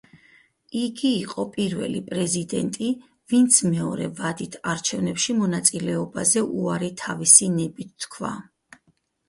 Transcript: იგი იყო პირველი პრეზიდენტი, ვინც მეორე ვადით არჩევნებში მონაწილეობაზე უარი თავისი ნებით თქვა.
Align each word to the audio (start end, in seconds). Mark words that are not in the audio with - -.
იგი 0.77 1.09
იყო 1.17 1.43
პირველი 1.57 2.01
პრეზიდენტი, 2.07 2.87
ვინც 3.35 3.59
მეორე 3.75 4.09
ვადით 4.21 4.59
არჩევნებში 4.73 5.37
მონაწილეობაზე 5.45 6.47
უარი 6.49 6.93
თავისი 7.07 7.55
ნებით 7.63 7.97
თქვა. 8.07 8.37